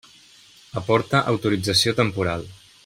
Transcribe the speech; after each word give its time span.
Aporta 0.81 1.21
autorització 1.33 1.97
temporal. 2.05 2.49